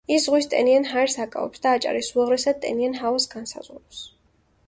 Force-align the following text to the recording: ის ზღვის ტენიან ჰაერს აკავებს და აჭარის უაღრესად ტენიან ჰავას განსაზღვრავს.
ის 0.13 0.21
ზღვის 0.21 0.45
ტენიან 0.53 0.87
ჰაერს 0.91 1.17
აკავებს 1.25 1.61
და 1.65 1.73
აჭარის 1.79 2.09
უაღრესად 2.17 2.59
ტენიან 2.63 2.97
ჰავას 3.01 3.31
განსაზღვრავს. 3.37 4.01